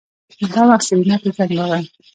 دا 0.53 0.61
وخت 0.69 0.83
سېرېنا 0.87 1.15
ته 1.23 1.29
زنګ 1.37 1.51
راغی. 1.57 1.85